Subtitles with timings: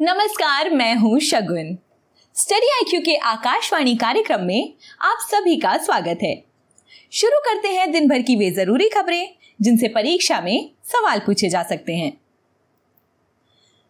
[0.00, 1.78] नमस्कार, मैं हूँ शगुन।
[2.36, 6.44] स्टडी आईक्यू के आकाशवाणी कार्यक्रम में आप सभी का स्वागत है।
[7.12, 11.62] शुरू करते हैं दिन भर की वे ज़रूरी खबरें, जिनसे परीक्षा में सवाल पूछे जा
[11.62, 12.10] सकते हैं।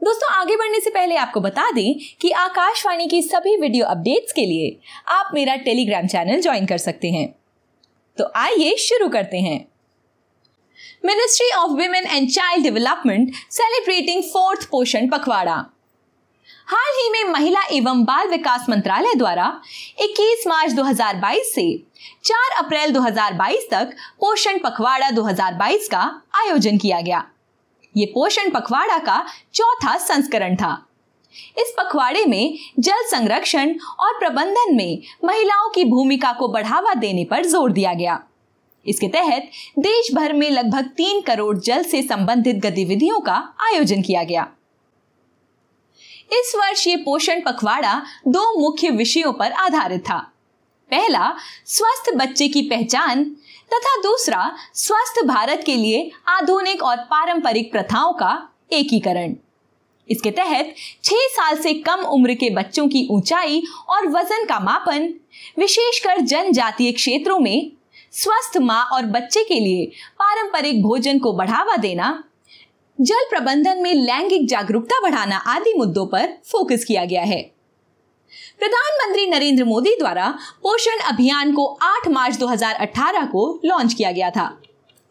[0.00, 4.46] दोस्तों, आगे बढ़ने से पहले आपको बता दें कि आकाशवाणी की सभी वीडियो अपडेट्स के
[4.46, 4.78] लिए
[5.08, 7.28] आप मेरा टेलीग्राम चैनल ज्वाइन कर सकते हैं।
[8.18, 9.64] तो आइए शुरू करते हैं।
[11.04, 15.64] Ministry of women and child development celebrating fourth Poshan Pakhwada.
[16.68, 19.46] हाल ही में महिला एवं बाल विकास मंत्रालय द्वारा
[20.00, 21.66] 21 मार्च 2022 से
[22.24, 26.00] 4 अप्रैल 2022 तक पोषण पखवाड़ा 2022 का
[26.34, 27.22] आयोजन किया गया।
[27.94, 30.72] ये पोषण पखवाड़ा का चौथा संस्करण था।
[31.58, 37.44] इस पखवाड़े में जल संरक्षण और प्रबंधन में महिलाओं की भूमिका को बढ़ावा देने पर
[37.44, 38.20] ज़ोर दिया गया।
[38.86, 44.22] इसके तहत देश भर में लगभग तीन करोड़ जल से संबंधित गतिविधियों का आयोजन किया
[44.22, 44.48] गया।
[46.30, 47.94] इस वर्ष ये पोषण पखवाड़ा
[48.28, 50.18] दो मुख्य विषयों पर आधारित था।
[50.90, 51.32] पहला,
[51.66, 53.24] स्वस्थ बच्चे की पहचान
[53.74, 59.34] तथा दूसरा, स्वस्थ भारत के लिए आधुनिक और पारंपरिक प्रथाओं का एकीकरण।
[60.08, 65.08] इसके तहत छह साल से कम उम्र के बच्चों की ऊंचाई और वज़न का मापन,
[65.58, 67.70] विशेषकर जनजातीय क्षेत्रों में
[68.12, 69.86] स्वस्थ माँ और बच्चे के लिए
[70.18, 72.22] पारंपरिक भोजन को बढ़ावा देना
[73.00, 77.42] जल प्रबंधन में लैंगिक जागरूकता बढ़ाना आदि मुद्दों पर फोकस किया गया है।
[78.58, 80.28] प्रधानमंत्री नरेंद्र मोदी द्वारा
[80.62, 84.60] पोषण अभियान को 8 मार्च 2018 को लॉन्च किया गया था।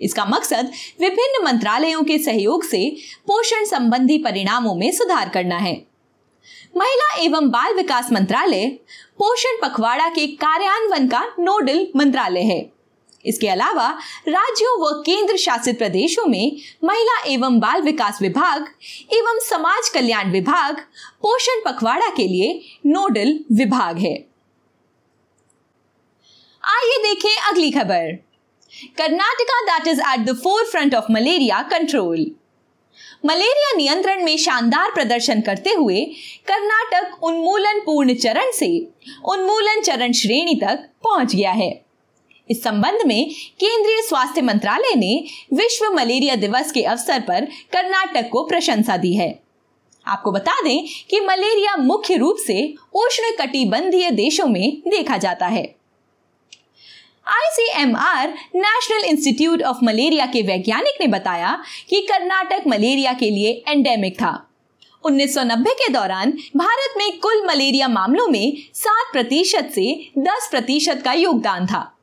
[0.00, 5.74] इसका मकसद विभिन्न मंत्रालयों के सहयोग से पोषण संबंधी परिणामों में सुधार करना है।
[6.76, 8.66] महिला एवं बाल विकास मंत्रालय
[9.18, 12.81] पोषण पखवाड़ा के कार्यान्वयन का नोडल मंत्रालय है।
[13.24, 13.88] इसके अलावा,
[14.28, 18.66] राज्यों व केंद्र शासित प्रदेशों में महिला एवं बाल विकास विभाग
[19.12, 20.80] एवं समाज कल्याण विभाग,
[21.22, 24.14] पोषण पखवाड़ा के लिए नोडल विभाग है।
[26.64, 28.12] आइए देखें अगली खबर।
[28.96, 32.26] Karnataka that is at the forefront of malaria control
[33.26, 36.04] malaria नियंत्रण में शानदार प्रदर्शन करते हुए
[36.48, 38.68] कर्नाटक उन्मूलन पूर्ण चरण से
[39.24, 41.70] उन्मूलन चरण श्रेणी तक पहुँच गया है।
[42.50, 43.30] इस संबंध में
[43.60, 49.42] केंद्रीय स्वास्थ्य मंत्रालय ने विश्व मलेरिया दिवस के अवसर पर कर्नाटक को प्रशंसा दी है।
[50.06, 55.74] आपको बता दें कि मलेरिया मुख्य रूप से उष्ण कटिबंधीय देशों में देखा जाता है।
[57.26, 64.14] ICMR, national institute of malaria के वैज्ञानिक ने बताया कि कर्नाटक मलेरिया के लिए एंडेमिक
[64.14, 64.48] था।
[65.04, 71.12] 1990 के दौरान भारत में कुल मलेरिया मामलों में 7 प्रतिशत से 10 प्रतिशत का
[71.12, 71.98] योगदान था।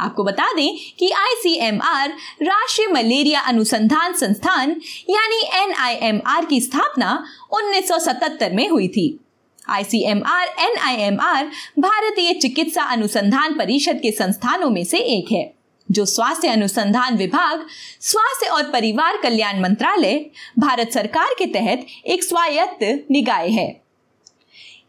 [0.00, 2.08] आपको बता दें कि आईसीएमआर
[2.42, 4.70] राष्ट्रीय मलेरिया अनुसंधान संस्थान,
[5.10, 9.20] यानी एनआईएमआर की स्थापना 1977 में हुई थी।
[9.68, 15.54] आईसीएमआर एनआईएमआर भारतीय चिकित्सा अनुसंधान परिषद के संस्थानों में से एक है,
[15.90, 17.66] जो स्वास्थ्य अनुसंधान विभाग,
[18.00, 20.26] स्वास्थ्य और परिवार कल्याण मंत्रालय,
[20.58, 23.68] भारत सरकार के तहत एक स्वायत्त निकाय है।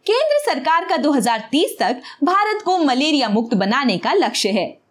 [0.05, 4.84] केंद्र सरकार का 2030 तक भारत को मलेरिया मुक्त बनाने का लक्ष्य है।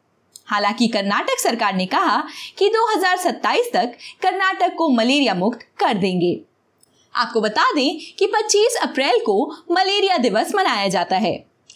[0.49, 2.22] हालाँकि कर्नाटक सरकार ने कहा
[2.59, 6.41] कि 2027 तक कर्नाटक को मलेरिया मुक्त कर देंगे।
[7.15, 9.37] आपको बता दें कि 25 अप्रैल को
[9.71, 11.34] मलेरिया दिवस मनाया जाता है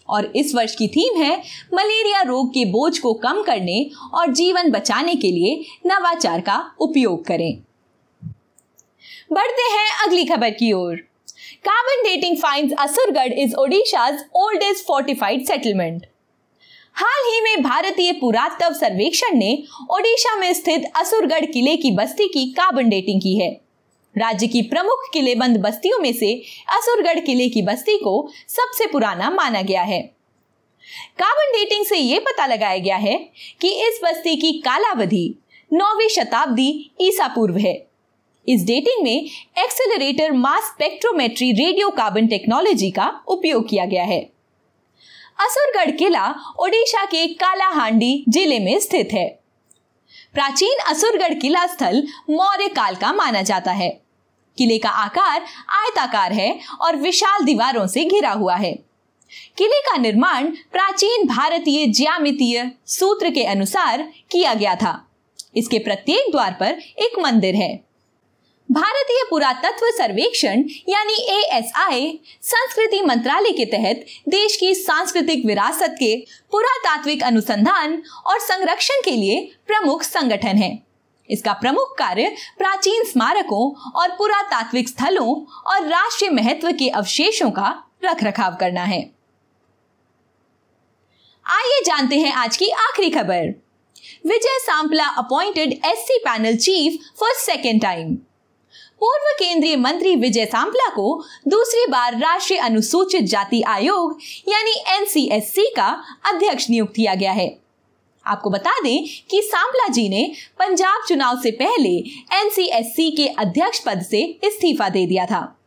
[0.08, 1.36] और इस वर्ष की थीम है
[1.74, 7.24] मलेरिया रोग के बोझ को कम करने और जीवन बचाने के लिए नवाचार का उपयोग
[7.24, 7.62] करें।
[9.32, 10.96] बढ़ते हैं अगली खबर की ओर।
[11.64, 16.06] Carbon dating finds Asurgarh is Odisha's oldest fortified settlement
[16.98, 19.50] हाल ही में भारतीय पुरातत्व सर्वेक्षण ने
[19.90, 23.50] ओडिशा में स्थित असुरगढ़ किले की बस्ती की कार्बन डेटिंग की है।
[24.14, 26.32] राज्य की प्रमुख किलेबंद बस्तियों में से
[26.68, 30.00] असुरगढ़ किले की बस्ती को सबसे पुराना माना गया है।
[31.18, 33.16] कार्बन डेटिंग से यह पता लगाया गया है
[33.60, 35.34] कि इस बस्ती की कालावधि
[35.72, 37.74] नौवीं शताब्दी ईसा पूर्व है।
[38.48, 39.24] इस डेटिंग में
[39.58, 41.52] accelerator mass spectrometry
[41.90, 44.37] radiocarbon technology का उपयोग किया गया है।
[45.38, 49.28] असुरगढ़ किला ओडिशा के कालाहांडी ज़िले में स्थित है।
[50.34, 53.88] प्राचीन असुरगढ़ किला स्थल मौर्य काल का माना जाता है।
[54.58, 55.40] किले का आकार
[55.72, 58.72] आयताकार है और विशाल दीवारों से घिरा हुआ है।
[59.58, 64.02] किले का निर्माण प्राचीन भारतीय ज्यामितीय सूत्र के अनुसार
[64.32, 65.04] किया गया था।
[65.56, 67.87] इसके प्रत्येक द्वार पर एक मंदिर है।
[68.70, 72.08] भारतीय पुरातत्व सर्वेक्षण, यानी एएसआई
[72.42, 76.16] संस्कृति मंत्रालय के तहत देश की सांस्कृतिक विरासत के
[76.52, 80.70] पुरातात्विक अनुसंधान और संरक्षण के लिए प्रमुख संगठन है।
[81.28, 85.34] इसका प्रमुख कार्य प्राचीन स्मारकों और पुरातात्विक स्थलों
[85.66, 87.74] और राष्ट्रीय महत्व के अवशेषों का
[88.04, 89.00] रख रखाव करना है।
[91.46, 93.54] आइए जानते हैं आज की आखिरी खबर।
[94.26, 98.18] Vijay Sampla appointed SC panel chief for second time
[99.00, 104.18] पूर्व केंद्रीय मंत्री विजय सांपला को दूसरी बार राष्ट्रीय अनुसूचित जाति आयोग,
[104.48, 107.58] यानी एनसीएससी का अध्यक्ष नियुक्त किया गया है।
[108.26, 111.96] आपको बता दें कि सांपला जी ने पंजाब चुनाव से पहले
[112.38, 115.58] एनसीएससी के अध्यक्ष पद से इस्तीफा दे दिया था।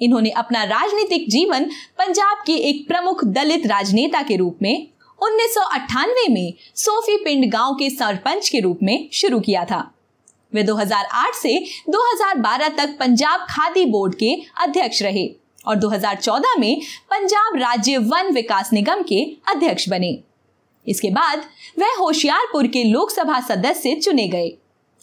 [0.00, 1.64] इन्होंने अपना राजनीतिक जीवन
[1.98, 4.88] पंजाब के एक प्रमुख दलित राजनेता के रूप में,
[5.22, 9.94] उन्नीस सौ अट्ठानवे में सोफी पिंड गाँव के सरपंच के रूप में शुरू किया था।
[10.54, 11.58] वे 2008 से
[11.88, 15.26] 2012 तक पंजाब खादी बोर्ड के अध्यक्ष रहे
[15.66, 16.80] और 2014 में
[17.10, 20.18] पंजाब राज्य वन विकास निगम के अध्यक्ष बने।
[20.86, 21.42] इसके बाद
[21.78, 24.52] वह होशियारपुर के लोकसभा सदस्य चुने गए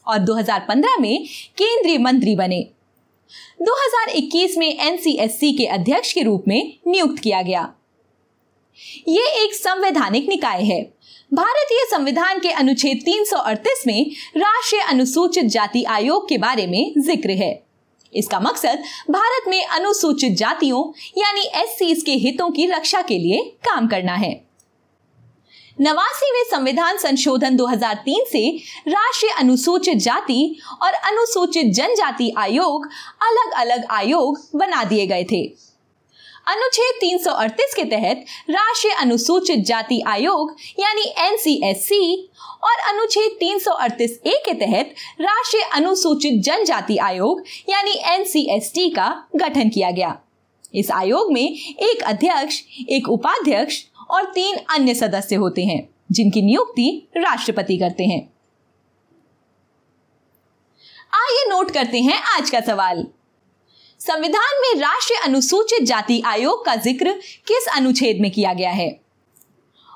[0.07, 1.25] और 2015 में
[1.57, 2.62] केंद्रीय मंत्री बने।
[3.62, 7.74] 2021 में एनसीएससी के अध्यक्ष के रूप में नियुक्त किया गया।
[9.07, 10.81] ये एक संवैधानिक निकाय है।
[11.33, 17.63] भारतीय संविधान के अनुच्छेद 338 में राष्ट्रीय अनुसूचित जाति आयोग के बारे में ज़िक्र है।
[18.13, 20.83] इसका मकसद भारत में अनुसूचित जातियों,
[21.18, 24.33] यानी एस के हितों की रक्षा के लिए काम करना है।
[25.81, 28.50] नवासीवें संविधान संशोधन 2003 से
[28.88, 32.86] राष्ट्रीय अनुसूचित जाति और अनुसूचित जनजाति आयोग
[33.21, 35.44] अलग अलग आयोग बना दिए गए थे।
[36.47, 42.30] अनुच्छेद 338 के तहत राष्ट्रीय अनुसूचित जाति आयोग, यानी एनसीएससी
[42.63, 49.92] और अनुच्छेद 338 ए के तहत राष्ट्रीय अनुसूचित जनजाति आयोग, यानी एनसीएसटी का गठन किया
[49.92, 50.18] गया।
[50.75, 57.07] इस आयोग में एक अध्यक्ष, एक उपाध्यक्ष और तीन अन्य सदस्य होते हैं, जिनकी नियुक्ति
[57.18, 58.21] राष्ट्रपति करते हैं।
[61.13, 63.07] आइए नोट करते हैं आज का सवाल।
[64.07, 67.12] संविधान में राष्ट्रीय अनुसूचित जाति आयोग का ज़िक्र
[67.48, 69.00] किस अनुच्छेद में किया गया है?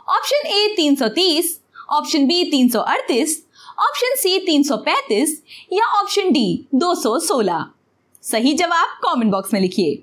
[0.09, 1.59] Option A 330,
[1.89, 3.35] option B 338,
[3.79, 5.29] option C 335
[5.73, 7.63] या ऑप्शन डी 216
[8.23, 9.95] सही जवाब कमेंट बॉक्स में लिखिए।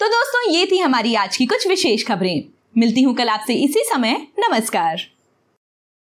[0.00, 2.44] तो दोस्तों ये थी हमारी आज की कुछ विशेष खबरें।
[2.78, 5.13] मिलती हूँ कल आपसे इसी समय। नमस्कार।